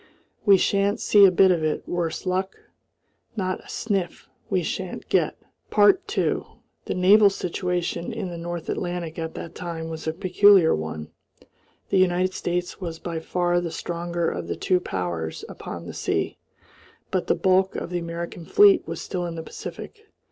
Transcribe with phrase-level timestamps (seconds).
[0.47, 2.55] We shan't see a bit of it, worse luck!
[3.35, 5.37] Not a sniff we shan't get!"
[5.77, 6.43] 2
[6.85, 11.11] The naval situation in the North Atlantic at that time was a peculiar one.
[11.89, 16.39] The United States was by far the stronger of the two powers upon the sea,
[17.11, 20.07] but the bulk of the American fleet was still in the Pacific.